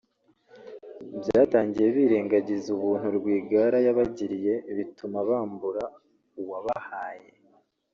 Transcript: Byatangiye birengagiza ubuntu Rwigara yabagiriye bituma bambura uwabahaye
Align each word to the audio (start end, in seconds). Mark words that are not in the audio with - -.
Byatangiye 1.19 1.87
birengagiza 1.95 2.67
ubuntu 2.77 3.05
Rwigara 3.17 3.77
yabagiriye 3.87 4.53
bituma 4.77 5.17
bambura 5.29 5.83
uwabahaye 6.41 7.29